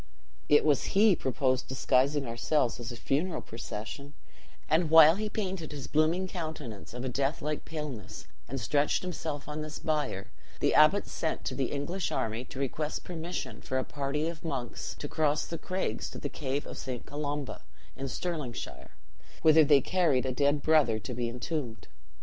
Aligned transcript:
It 0.49 0.65
was 0.65 0.97
he 0.97 1.15
proposed 1.15 1.67
disguising 1.67 2.25
ourselves 2.25 2.79
as 2.79 2.91
a 2.91 2.95
funeral 2.97 3.39
procession; 3.43 4.15
and 4.67 4.89
while 4.89 5.13
he 5.17 5.29
painted 5.29 5.71
his 5.71 5.85
blooming 5.85 6.27
countenance 6.27 6.95
of 6.95 7.05
a 7.05 7.07
death 7.07 7.39
like 7.39 7.65
paleness 7.65 8.25
and 8.47 8.59
stretched 8.59 9.03
himself 9.03 9.47
on 9.47 9.61
this 9.61 9.77
bier, 9.77 10.31
the 10.59 10.73
abbot 10.73 11.05
sent 11.05 11.45
to 11.45 11.53
the 11.53 11.65
English 11.71 12.11
army 12.11 12.43
to 12.45 12.57
request 12.57 13.03
permission 13.03 13.61
for 13.61 13.77
a 13.77 13.83
party 13.83 14.27
of 14.27 14.43
monks 14.43 14.95
to 14.97 15.07
cross 15.07 15.45
the 15.45 15.59
craigs 15.59 16.09
to 16.09 16.17
the 16.17 16.29
cave 16.29 16.65
of 16.65 16.79
St. 16.79 17.05
Colomba, 17.05 17.61
in 17.95 18.07
Stirlingshire, 18.07 18.97
whither 19.43 19.63
they 19.63 19.81
carried 19.81 20.25
a 20.25 20.31
dead 20.31 20.63
brother 20.63 20.97
to 20.97 21.13
be 21.13 21.29
entombed. 21.29 21.87